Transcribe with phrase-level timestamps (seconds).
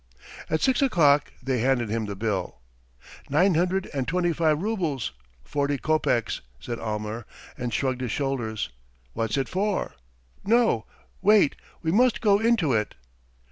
[0.49, 2.57] At six o'clock they handed him the bill.
[3.29, 5.11] "Nine hundred and twenty five roubles,
[5.43, 8.69] forty kopecks," said Almer, and shrugged his shoulders.
[9.13, 9.93] "What's it for?
[10.43, 10.87] No,
[11.21, 12.95] wait, we must go into it!"